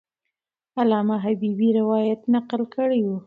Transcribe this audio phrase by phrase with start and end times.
[0.79, 3.17] علامه حبیبي روایت نقل کړی وو.